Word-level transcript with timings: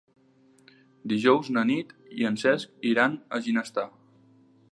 Dijous 1.13 1.51
na 1.57 1.65
Nit 1.71 1.93
i 2.21 2.27
en 2.31 2.41
Cesc 2.45 2.89
iran 2.95 3.21
a 3.39 3.43
Ginestar. 3.49 3.87